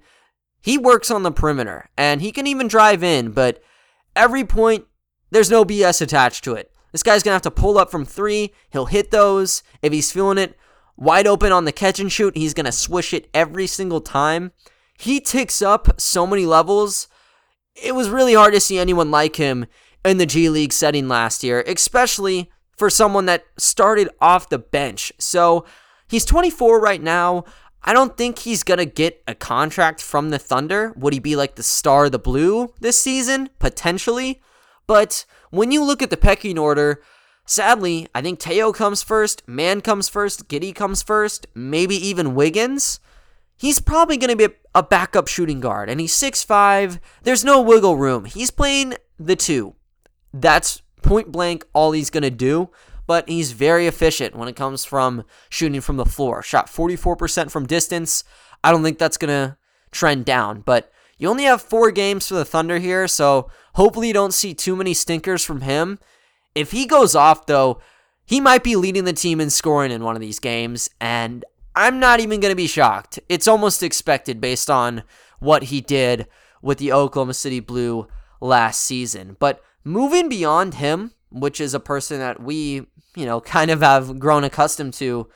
[0.60, 3.62] He works on the perimeter and he can even drive in, but
[4.14, 4.86] every point,
[5.30, 6.72] there's no BS attached to it.
[6.92, 8.54] This guy's going to have to pull up from three.
[8.70, 9.62] He'll hit those.
[9.82, 10.56] If he's feeling it
[10.96, 14.52] wide open on the catch and shoot, he's going to swish it every single time.
[14.98, 17.08] He ticks up so many levels.
[17.82, 19.66] It was really hard to see anyone like him
[20.04, 25.12] in the G League setting last year, especially for someone that started off the bench.
[25.18, 25.64] So
[26.08, 27.44] he's 24 right now.
[27.82, 30.92] I don't think he's going to get a contract from the Thunder.
[30.96, 33.48] Would he be like the star of the blue this season?
[33.58, 34.42] Potentially.
[34.86, 37.00] But when you look at the pecking order,
[37.46, 42.98] sadly, I think Teo comes first, Mann comes first, Giddey comes first, maybe even Wiggins.
[43.56, 47.00] He's probably going to be a backup shooting guard, and he's 6'5.
[47.22, 48.26] There's no wiggle room.
[48.26, 49.74] He's playing the two.
[50.32, 52.70] That's point blank all he's going to do,
[53.06, 56.42] but he's very efficient when it comes from shooting from the floor.
[56.42, 58.24] Shot 44% from distance.
[58.62, 59.56] I don't think that's going to
[59.90, 64.14] trend down, but you only have four games for the Thunder here, so hopefully you
[64.14, 65.98] don't see too many stinkers from him.
[66.54, 67.80] If he goes off, though,
[68.26, 71.44] he might be leading the team in scoring in one of these games, and
[71.76, 73.20] I'm not even going to be shocked.
[73.28, 75.02] It's almost expected based on
[75.40, 76.26] what he did
[76.62, 78.08] with the Oklahoma City Blue
[78.40, 79.36] last season.
[79.38, 84.18] But moving beyond him, which is a person that we, you know, kind of have
[84.18, 85.28] grown accustomed to,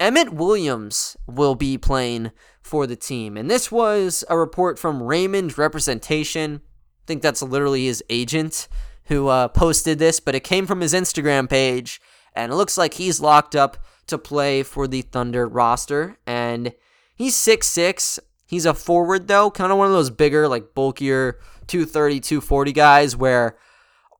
[0.00, 3.36] Emmett Williams will be playing for the team.
[3.36, 6.60] And this was a report from Raymond Representation.
[6.64, 8.66] I think that's literally his agent
[9.04, 12.00] who uh, posted this, but it came from his Instagram page.
[12.34, 16.16] And it looks like he's locked up to play for the Thunder roster.
[16.26, 16.72] And
[17.14, 18.18] he's six six.
[18.46, 23.16] He's a forward, though, kind of one of those bigger, like bulkier 230, 240 guys
[23.16, 23.56] where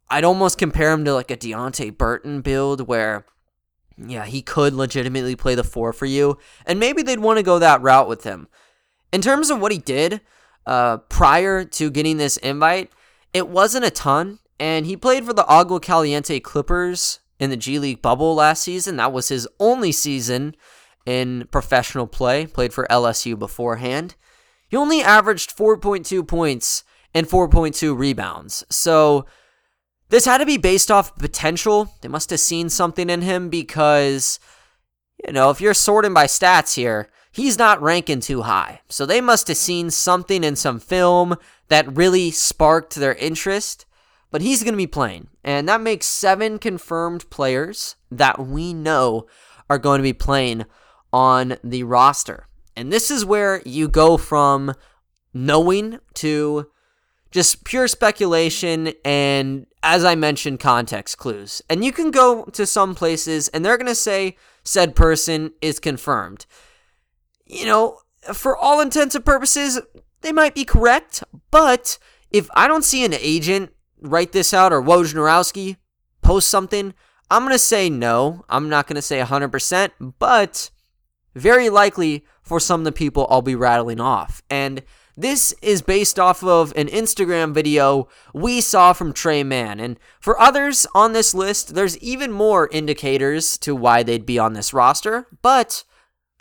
[0.08, 3.26] I'd almost compare him to like a Deonte Burton build where,
[3.96, 6.38] yeah, he could legitimately play the four for you.
[6.66, 8.48] And maybe they'd want to go that route with him.
[9.12, 10.20] In terms of what he did
[10.66, 12.90] uh, prior to getting this invite,
[13.32, 14.38] it wasn't a ton.
[14.58, 18.96] And he played for the Agua Caliente Clippers in the G League bubble last season.
[18.96, 20.54] That was his only season
[21.06, 24.14] in professional play, played for LSU beforehand.
[24.68, 28.64] He only averaged 4.2 points and 4.2 rebounds.
[28.70, 29.26] So
[30.08, 31.94] this had to be based off potential.
[32.00, 34.38] They must have seen something in him because,
[35.26, 38.80] you know, if you're sorting by stats here, he's not ranking too high.
[38.88, 41.36] So they must have seen something in some film
[41.68, 43.86] that really sparked their interest
[44.34, 45.28] but he's going to be playing.
[45.44, 49.26] And that makes seven confirmed players that we know
[49.68, 50.64] are going to be playing
[51.12, 52.46] on the roster.
[52.74, 54.74] And this is where you go from
[55.32, 56.70] knowing to
[57.30, 61.60] just pure speculation and, as I mentioned, context clues.
[61.68, 65.78] And you can go to some places and they're going to say said person is
[65.78, 66.46] confirmed.
[67.44, 67.98] You know,
[68.32, 69.80] for all intents and purposes,
[70.22, 71.98] they might be correct, but
[72.30, 73.72] if I don't see an agent
[74.04, 75.76] write this out or Wojnarowski
[76.22, 76.94] post something,
[77.30, 78.44] I'm going to say no.
[78.48, 80.70] I'm not going to say 100%, but
[81.34, 84.42] very likely for some of the people I'll be rattling off.
[84.50, 84.82] And
[85.16, 89.78] this is based off of an Instagram video we saw from Tre Mann.
[89.78, 94.54] And for others on this list, there's even more indicators to why they'd be on
[94.54, 95.84] this roster, but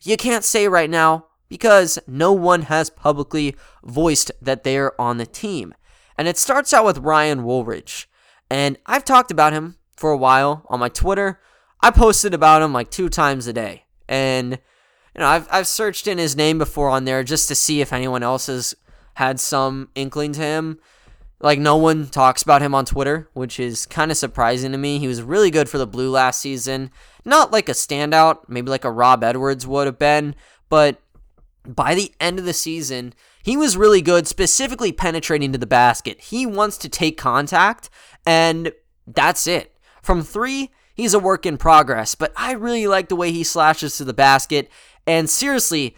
[0.04, 5.26] you can't say right now because no one has publicly voiced that they're on the
[5.26, 5.73] team.
[6.17, 8.10] And it starts out with Ryan Woolridge.
[8.49, 11.39] And I've talked about him for a while on my Twitter.
[11.82, 13.86] I posted about him like two times a day.
[14.08, 14.52] And,
[15.15, 17.91] you know, I've, I've searched in his name before on there just to see if
[17.91, 18.76] anyone else has
[19.15, 20.80] had some inkling to him.
[21.39, 24.97] Like, no one talks about him on Twitter, which is kind of surprising to me.
[24.97, 26.89] He was really good for the Blue last season.
[27.26, 30.36] Not like a standout, maybe like a Rob Edwards would have been,
[30.69, 31.02] but
[31.65, 36.19] by the end of the season, he was really good, specifically penetrating to the basket.
[36.19, 37.89] He wants to take contact,
[38.26, 38.73] and
[39.08, 39.76] that's it.
[40.02, 43.97] From three, he's a work in progress, but I really like the way he slashes
[43.97, 44.69] to the basket.
[45.08, 45.95] And seriously,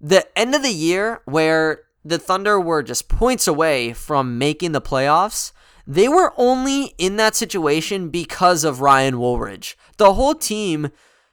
[0.00, 4.80] the end of the year where the Thunder were just points away from making the
[4.80, 5.52] playoffs,
[5.86, 9.76] they were only in that situation because of Ryan Woolridge.
[9.96, 10.90] The whole team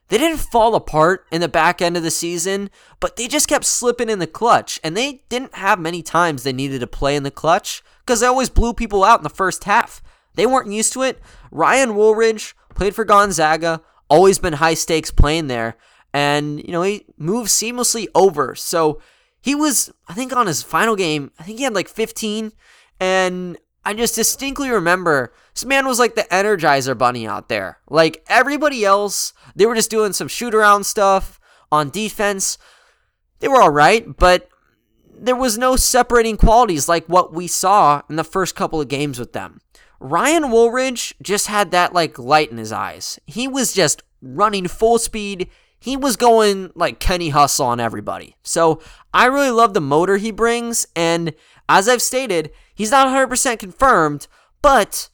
[0.08, 3.66] they didn't fall apart in the back end of the season, but they just kept
[3.66, 7.24] slipping in the clutch, and they didn't have many times they needed to play in
[7.24, 10.04] the clutch because they always blew people out in the first half.
[10.36, 11.20] They weren't used to it.
[11.50, 15.76] Ryan Woolridge played for Gonzaga, always been high stakes playing there,
[16.14, 18.54] and you know he moved seamlessly over.
[18.54, 19.02] So
[19.42, 22.52] he was, I think, on his final game, I think he had like 15,
[23.00, 27.80] and I just distinctly remember This man was like the Energizer Bunny out there.
[27.90, 31.40] Like everybody else, they were just doing some shoot around stuff
[31.72, 32.58] on defense.
[33.40, 34.50] They were all right, but
[35.18, 39.18] there was no separating qualities like what we saw in the first couple of games
[39.18, 39.62] with them.
[40.02, 43.18] Ryan Woolridge just had that like light in his eyes.
[43.26, 45.50] He was just running full speed.
[45.80, 48.36] He was going like Kenny Hustle on everybody.
[48.44, 48.82] So
[49.14, 50.86] I really love the motor he brings.
[50.98, 51.34] And
[51.70, 54.28] as I've stated, he's not 100% confirmed,
[54.62, 55.10] but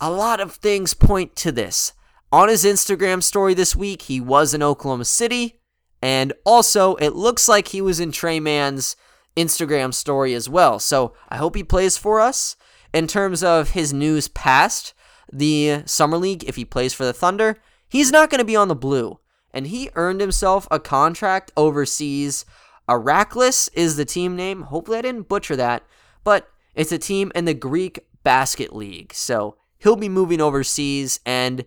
[0.00, 1.92] a lot of things point to this.
[2.30, 5.60] On his Instagram story this week, he was in Oklahoma City.
[6.00, 8.96] And also, it looks like he was in Tre Mann's
[9.36, 10.78] Instagram story as well.
[10.78, 12.56] So I hope he plays for us.
[12.92, 14.94] In terms of his news past
[15.32, 17.58] the Summer League, if he plays for the Thunder,
[17.88, 19.18] he's not going to be on the blue.
[19.52, 22.44] And he earned himself a contract overseas.
[22.88, 24.62] Araklis is the team name.
[24.62, 25.82] Hopefully, I didn't butcher that.
[26.24, 29.12] But it's a team in the Greek Basket League.
[29.12, 31.64] So he'll be moving overseas, and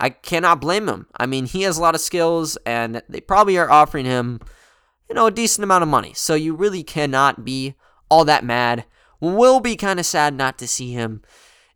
[0.00, 1.06] I cannot blame him.
[1.16, 4.40] I mean, he has a lot of skills, and they probably are offering him,
[5.08, 6.12] you know, a decent amount of money.
[6.14, 7.74] So you really cannot be
[8.10, 8.84] all that mad.
[9.20, 11.22] Will be kind of sad not to see him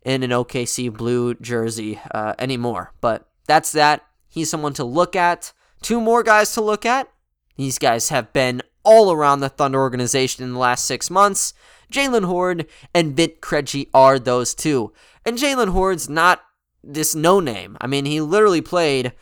[0.03, 2.93] in an OKC blue jersey uh, anymore.
[3.01, 4.05] But that's that.
[4.27, 5.53] He's someone to look at.
[5.81, 7.11] Two more guys to look at.
[7.57, 11.53] These guys have been all around the Thunder organization in the last six months.
[11.91, 14.93] Jaylen Hoard and Vit Krejci are those two.
[15.25, 16.41] And Jaylen Hoard's not
[16.83, 17.77] this no name.
[17.79, 19.13] I mean, he literally played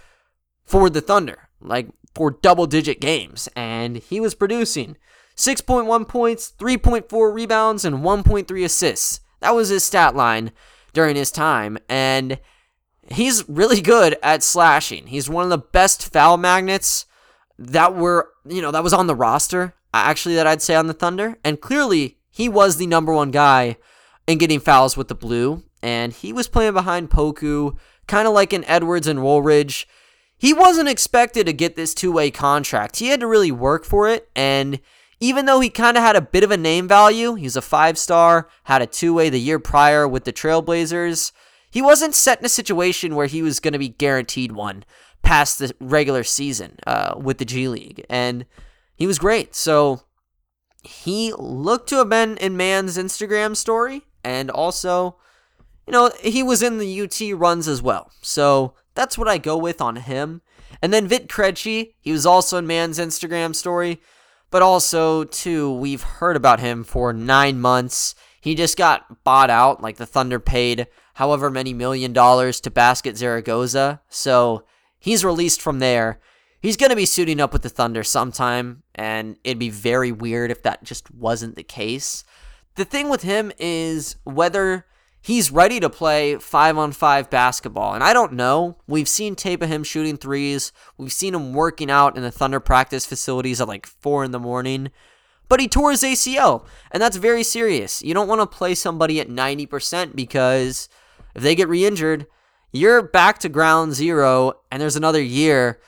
[0.63, 4.97] for the Thunder, like for double digit games, and he was producing
[5.35, 9.21] 6.1 points, 3.4 rebounds, and 1.3 assists.
[9.39, 10.51] That was his stat line
[10.93, 12.39] during his time, and
[13.11, 15.07] he's really good at slashing.
[15.07, 17.05] He's one of the best foul magnets
[17.57, 20.93] that were, you know, that was on the roster, actually, that I'd say on the
[20.93, 23.75] Thunder, and clearly he was the number one guy
[24.25, 28.53] in getting fouls with the blue and he was playing behind Poku, kind of like
[28.53, 29.85] an Edwards and Woolridge.
[30.37, 32.95] He wasn't expected to get this two way contract.
[32.95, 34.79] He had to really work for it, and
[35.19, 37.97] even though he kind of had a bit of a name value, he's a five
[37.97, 41.33] star, had a two way the year prior with the Trailblazers,
[41.69, 44.85] he wasn't set in a situation where he was going to be guaranteed one
[45.23, 48.05] past the regular season uh, with the G League.
[48.09, 48.45] And
[48.95, 49.55] he was great.
[49.55, 50.03] So
[50.83, 55.17] he looked to have been in Mann's Instagram story and also
[55.89, 58.11] you know, he was in the UT runs as well.
[58.21, 60.43] So that's what I go with on him.
[60.83, 63.99] And then Vit Krejci, he was also in Mann's Instagram story,
[64.51, 68.13] but also too, we've heard about him for nine months.
[68.39, 73.17] He just got bought out, like the Thunder paid however many million dollars to Basket
[73.17, 73.99] Zaragoza.
[74.09, 74.65] So
[74.99, 76.19] he's released from there.
[76.61, 80.51] He's going to be suiting up with the Thunder sometime, and it'd be very weird
[80.51, 82.25] if that just wasn't the case.
[82.75, 84.85] The thing with him is whether
[85.21, 87.93] he's ready to play five on five basketball.
[87.93, 88.77] And I don't know.
[88.87, 90.73] We've seen tape of him shooting threes.
[90.97, 94.39] We've seen him working out in the Thunder practice facilities at like four in the
[94.39, 94.91] morning.
[95.47, 98.03] But he tore his ACL, and that's very serious.
[98.03, 100.89] You don't want to play somebody at 90% because
[101.33, 102.27] if they get re injured,
[102.71, 105.79] you're back to ground zero, and there's another year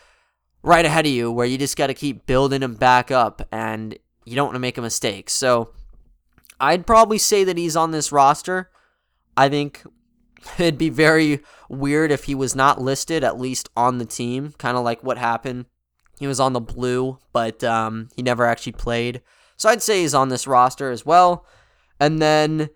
[0.64, 3.98] right ahead of you where you just got to keep building him back up, and
[4.26, 5.30] you don't want to make a mistake.
[5.30, 5.72] So
[6.60, 8.70] I'd probably say that he's on this roster
[9.38, 9.84] I think
[10.60, 14.78] it'd be very weird if he was not listed, at least on the team, kind
[14.78, 15.66] of like what happened.
[16.20, 19.22] He was on the blue, but um, he never actually played.
[19.58, 21.46] So I'd say he's on this roster as well.
[22.00, 22.70] And then,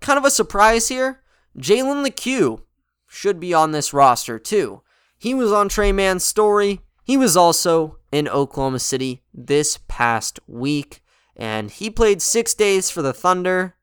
[0.00, 1.22] kind of a surprise here
[1.58, 2.60] Jalen Lecque
[3.06, 4.82] should be on this roster too.
[5.16, 6.80] He was on Tre Mann's story.
[7.04, 11.02] He was also in Oklahoma City this past week,
[11.36, 13.74] and he played six days for the Thunder,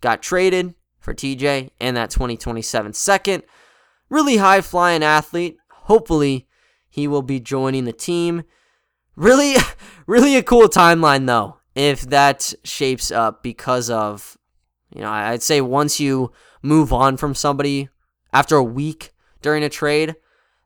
[0.00, 3.42] got traded, for TJ and that 2027 second.
[4.08, 5.58] Really high flying athlete.
[5.70, 6.46] Hopefully,
[6.88, 8.44] he will be joining the team.
[9.16, 9.56] Really,
[10.06, 14.38] really a cool timeline though, if that shapes up because of,
[14.94, 17.88] you know, I'd say once you move on from somebody
[18.32, 20.14] after a week during a trade,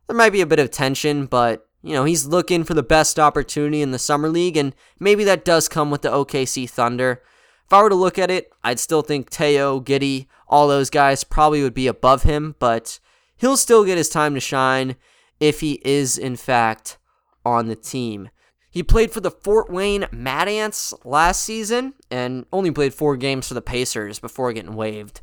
[0.07, 3.17] there might be a bit of tension, but you know, he's looking for the best
[3.17, 7.23] opportunity in the summer league, and maybe that does come with the OKC Thunder.
[7.65, 11.23] If I were to look at it, I'd still think Teo, Giddey, all those guys
[11.23, 12.99] probably would be above him, but
[13.37, 14.97] he'll still get his time to shine
[15.39, 16.99] if he is, in fact,
[17.45, 18.31] on the team.
[18.69, 23.47] He played for the Fort Wayne Mad Ants last season and only played four games
[23.47, 25.21] for the Pacers before getting waived.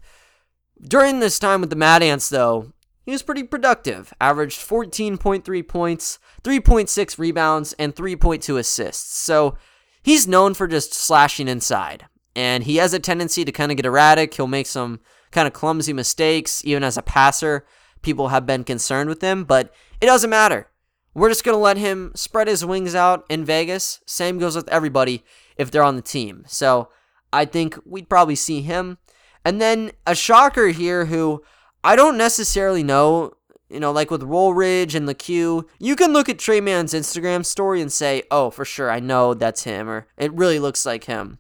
[0.82, 2.72] During this time with the Mad Ants, though,
[3.06, 4.14] he was pretty productive.
[4.20, 9.18] Averaged 14.3 points, 3.6 rebounds, and 3.2 assists.
[9.18, 9.58] So
[10.02, 13.86] he's known for just slashing inside and he has a tendency to kind of get
[13.86, 14.34] erratic.
[14.34, 15.00] He'll make some
[15.32, 17.66] kind of clumsy mistakes, even as a passer.
[18.02, 20.70] People have been concerned with him, but it doesn't matter.
[21.14, 24.02] We're just going to let him spread his wings out in Vegas.
[24.06, 25.24] Same goes with everybody
[25.58, 26.44] if they're on the team.
[26.48, 26.90] So
[27.32, 28.98] I think we'd probably see him.
[29.46, 31.44] And then a shocker here who
[31.84, 33.34] I don't necessarily know,
[33.70, 37.82] you know, like with Woolridge and Lecque, you can look at Tre Mann's Instagram story
[37.82, 41.40] and say, oh, for sure, I know that's him, or it really looks like him.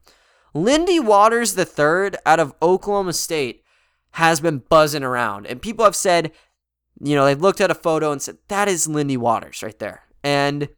[0.53, 3.63] Lindy Waters III out of Oklahoma State
[4.11, 6.31] has been buzzing around, and people have said,
[6.99, 10.03] you know, they've looked at a photo and said, that is Lindy Waters right there.
[10.23, 10.69] And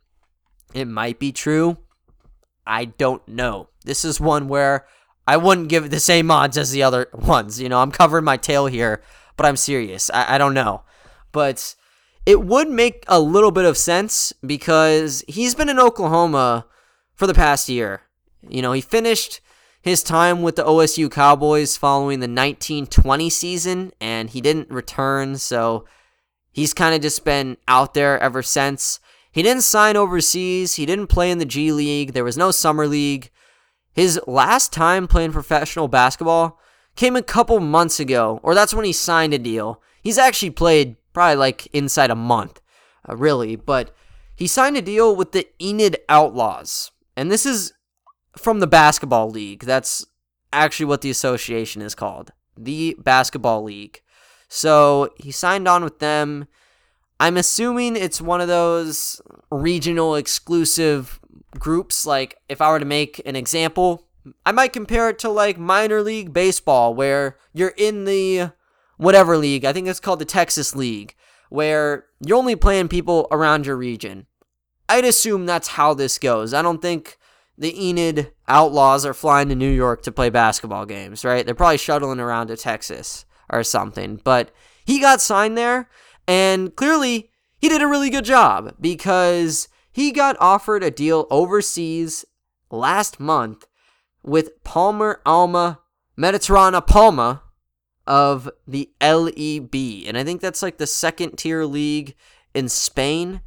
[0.73, 1.77] it might be true.
[2.65, 3.69] I don't know.
[3.83, 4.87] This is one where
[5.27, 7.59] I wouldn't give it the same odds as the other ones.
[7.61, 9.01] You know, I'm covering my tail here,
[9.37, 10.09] but I'm serious.
[10.13, 10.83] I, I don't know.
[11.31, 11.75] But
[12.25, 16.65] it would make a little bit of sense because he's been in Oklahoma
[17.13, 18.01] for the past year.
[18.47, 19.41] You know, he finished
[19.81, 25.85] his time with the OSU Cowboys following the 1920 season and he didn't return, so
[26.51, 28.99] he's kind of just been out there ever since.
[29.31, 32.87] He didn't sign overseas, he didn't play in the G League, there was no summer
[32.87, 33.29] league.
[33.93, 36.59] His last time playing professional basketball
[36.95, 39.81] came a couple months ago, or that's when he signed a deal.
[40.01, 42.61] He's actually played probably like inside a month,
[43.09, 43.93] uh, really, but
[44.35, 46.91] he signed a deal with the Enid Outlaws.
[47.15, 47.73] And this is
[48.37, 49.63] from the basketball league.
[49.63, 50.05] That's
[50.51, 54.01] actually what the association is called the Basketball League.
[54.47, 56.47] So he signed on with them.
[57.19, 61.19] I'm assuming it's one of those regional exclusive
[61.57, 62.05] groups.
[62.05, 64.07] Like, if I were to make an example,
[64.45, 68.51] I might compare it to like minor league baseball, where you're in the
[68.97, 69.65] whatever league.
[69.65, 71.15] I think it's called the Texas League,
[71.49, 74.27] where you're only playing people around your region.
[74.87, 76.53] I'd assume that's how this goes.
[76.53, 77.17] I don't think
[77.57, 81.45] the Enid Outlaws are flying to New York to play basketball games, right?
[81.45, 84.19] They're probably shuttling around to Texas or something.
[84.23, 84.51] But
[84.85, 85.89] he got signed there,
[86.27, 92.25] and clearly he did a really good job because he got offered a deal overseas
[92.69, 93.65] last month
[94.25, 95.79] with Palmer Alma
[96.17, 97.43] Mediterrana Palma
[98.07, 100.07] of the LEB.
[100.07, 102.15] And I think that's like the second tier league
[102.53, 103.41] in Spain.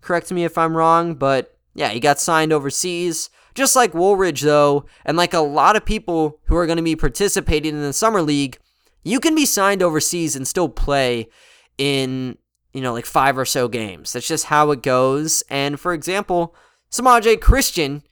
[0.00, 3.30] Correct me if I'm wrong, but yeah, he got signed overseas.
[3.54, 6.96] Just like Woolridge, though, and like a lot of people who are going to be
[6.96, 8.58] participating in the Summer League,
[9.04, 11.28] you can be signed overseas and still play
[11.76, 12.38] in
[12.72, 14.12] you know, like five or so games.
[14.12, 15.42] That's just how it goes.
[15.50, 16.54] And for example,
[16.90, 18.02] Semaj Christon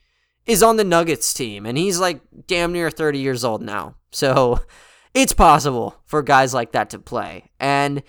[0.45, 3.95] is on the Nuggets team, and he's like damn near 30 years old now.
[4.11, 4.59] So
[5.13, 7.51] it's possible for guys like that to play.
[7.59, 8.03] And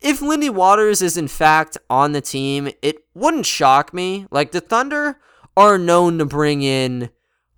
[0.00, 4.26] if Lindy Waters is in fact on the team, it wouldn't shock me.
[4.30, 5.18] Like the Thunder
[5.56, 7.10] are known to bring in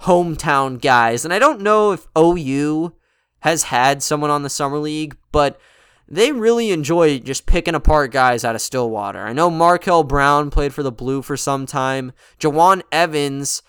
[0.03, 2.95] hometown guys, and I don't know if OU
[3.41, 5.61] has had someone on the Summer League, but
[6.09, 9.21] they really enjoy just picking apart guys out of Stillwater.
[9.21, 12.13] I know Markel Brown played for the Blue for some time.
[12.39, 13.63] Jawun Evans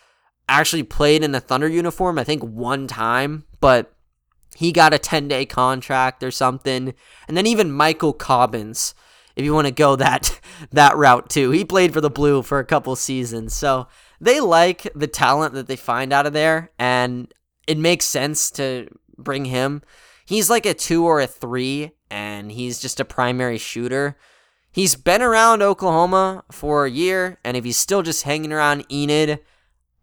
[0.48, 3.94] actually played in a Thunder uniform, I think one time, but
[4.56, 6.94] he got a 10 day contract or something.
[7.28, 8.94] And then even Michael Cobbins,
[9.36, 10.40] if you want to go that
[10.72, 11.52] that route too.
[11.52, 13.54] He played for the Blue for a couple seasons.
[13.54, 13.88] So
[14.22, 17.34] they like the talent that they find out of there, and
[17.68, 18.88] it makes sense to
[19.18, 19.82] bring him.
[20.26, 24.18] He's like a two or a three and he's just a primary shooter.
[24.72, 29.40] He's been around Oklahoma for a year, and if he's still just hanging around Enid,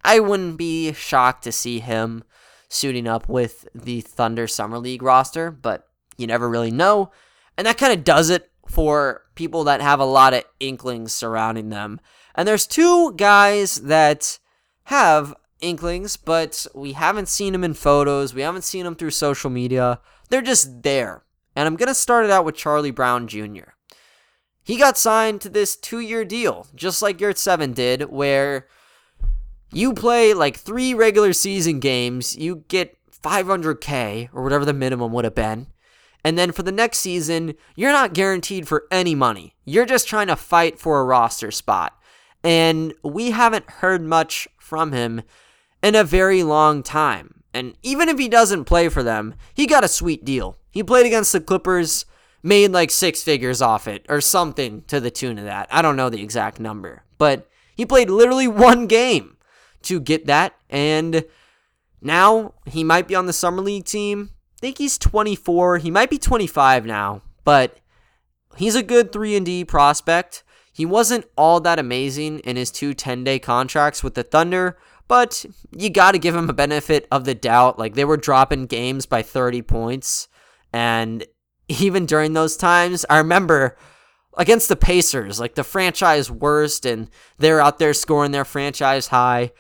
[0.04, 2.24] I wouldn't be shocked to see him
[2.68, 7.10] suiting up with the Thunder Summer League roster, but you never really know.
[7.58, 11.70] And that kind of does it for people that have a lot of inklings surrounding
[11.70, 12.00] them.
[12.34, 14.38] And there's two guys that
[14.84, 19.50] have inklings, but we haven't seen them in photos, we haven't seen them through social
[19.50, 20.00] media.
[20.28, 21.24] They're just there.
[21.56, 23.74] And I'm going to start it out with Charlie Brown Jr.
[24.62, 28.68] He got signed to this two year deal, just like Yurtseven did, where
[29.72, 35.24] you play like three regular season games, you get 500K or whatever the minimum would
[35.24, 35.68] have been.
[36.24, 39.56] And then for the next season, you're not guaranteed for any money.
[39.64, 41.98] You're just trying to fight for a roster spot.
[42.42, 45.22] And we haven't heard much from him
[45.82, 47.42] in a very long time.
[47.52, 50.58] And even if he doesn't play for them, he got a sweet deal.
[50.70, 52.04] He played against the Clippers,
[52.42, 55.68] made like six figures off it, or something to the tune of that.
[55.70, 59.36] I don't know the exact number, but he played literally one game
[59.82, 61.24] to get that, and
[62.00, 64.30] now he might be on the Summer League team.
[64.32, 65.78] I think he's 24.
[65.78, 67.78] He might be 25 now, but
[68.56, 70.44] he's a good 3 and D prospect.
[70.72, 74.78] He wasn't all that amazing in his two 10-day contracts with the Thunder,
[75.08, 75.44] but
[75.76, 77.78] you got to give him a benefit of the doubt.
[77.78, 80.28] Like they were dropping games by 30 points
[80.72, 81.26] And
[81.68, 83.76] even during those times, I remember
[84.36, 87.08] against the Pacers, like the franchise worst, and
[87.38, 89.52] they're out there scoring their franchise high.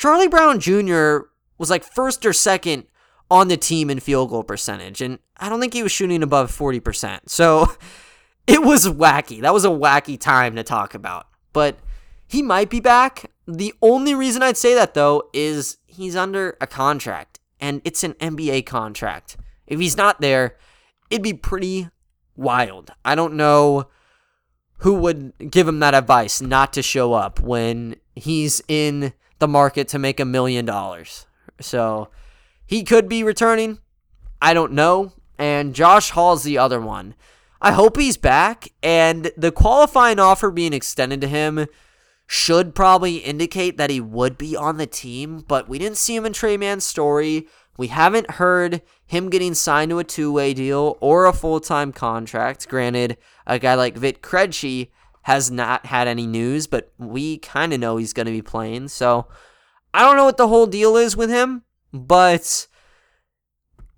[0.00, 1.26] Charlie Brown Jr.
[1.58, 2.86] was like first or second
[3.30, 6.50] on the team in field goal percentage, and I don't think he was shooting above
[6.50, 7.28] 40%.
[7.28, 7.66] So
[8.46, 9.42] it was wacky.
[9.42, 11.26] That was a wacky time to talk about.
[11.52, 11.76] But
[12.26, 13.30] he might be back.
[13.46, 18.14] The only reason I'd say that, though, is he's under a contract, and it's an
[18.14, 19.36] NBA contract.
[19.66, 20.56] If he's not there,
[21.10, 21.90] it'd be pretty
[22.36, 22.90] wild.
[23.04, 23.88] I don't know
[24.78, 29.88] who would give him that advice not to show up when he's in the market
[29.88, 31.26] to make a million dollars.
[31.60, 32.08] So
[32.64, 33.80] he could be returning.
[34.40, 35.12] I don't know.
[35.38, 37.14] And Josh Hall's the other one.
[37.60, 38.68] I hope he's back.
[38.82, 41.66] And the qualifying offer being extended to him
[42.26, 46.24] should probably indicate that he would be on the team, but we didn't see him
[46.24, 47.48] in Tre Mann's story.
[47.76, 51.92] We haven't heard him getting signed to a two way deal or a full time
[51.92, 52.68] contract.
[52.68, 53.16] Granted,
[53.48, 54.90] a guy like Vit Krejci
[55.22, 58.88] has not had any news, but we kind of know he's going to be playing.
[58.88, 59.26] So
[59.92, 61.62] I don't know what the whole deal is with him,
[61.92, 62.66] but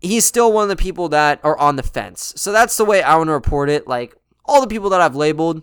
[0.00, 2.32] he's still one of the people that are on the fence.
[2.36, 3.86] So that's the way I want to report it.
[3.86, 5.62] Like all the people that I've labeled,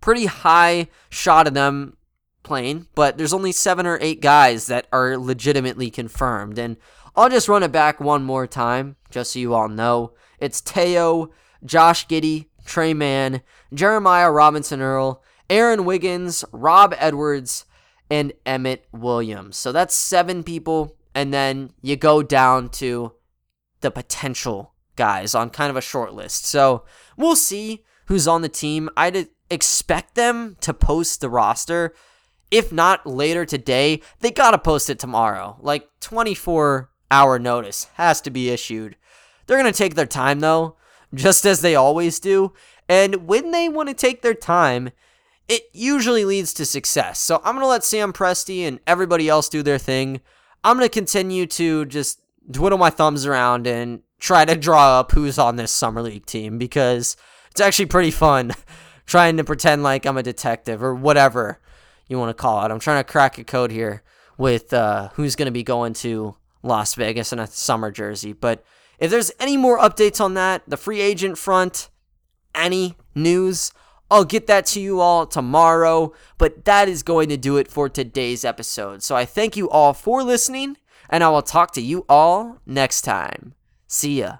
[0.00, 1.96] pretty high shot of them
[2.42, 6.58] playing, but there's only seven or eight guys that are legitimately confirmed.
[6.58, 6.76] And
[7.16, 10.12] I'll just run it back one more time, just so you all know.
[10.38, 11.30] It's Teo,
[11.64, 13.42] Josh Giddey, Tre Mann,
[13.72, 17.64] Jeremiah Robinson Earl, Aaron Wiggins, Rob Edwards,
[18.10, 19.56] and Emmett Williams.
[19.56, 20.96] So that's seven people.
[21.14, 23.12] And then you go down to
[23.80, 26.46] the potential guys on kind of a short list.
[26.46, 26.84] So
[27.16, 28.90] we'll see who's on the team.
[28.96, 31.94] I'd expect them to post the roster.
[32.50, 35.56] If not later today, they got to post it tomorrow.
[35.60, 38.96] Like 24 hour notice has to be issued.
[39.46, 40.76] They're going to take their time though,
[41.14, 42.52] just as they always do.
[42.88, 44.90] And when they want to take their time,
[45.48, 47.18] it usually leads to success.
[47.20, 50.20] So I'm going to let Sam Presti and everybody else do their thing.
[50.62, 52.20] I'm going to continue to just
[52.52, 56.58] twiddle my thumbs around and try to draw up who's on this Summer League team
[56.58, 57.16] because
[57.50, 58.52] it's actually pretty fun
[59.06, 61.60] trying to pretend like I'm a detective or whatever
[62.06, 62.70] you want to call it.
[62.70, 64.02] I'm trying to crack a code here
[64.36, 68.32] with uh, who's going to be going to Las Vegas in a summer jersey.
[68.32, 68.64] But
[69.00, 71.88] if there's any more updates on that, the free agent front,
[72.54, 73.72] any news,
[74.10, 76.12] I'll get that to you all tomorrow.
[76.36, 79.02] But that is going to do it for today's episode.
[79.02, 80.76] So I thank you all for listening,
[81.08, 83.54] and I will talk to you all next time.
[83.86, 84.38] See ya.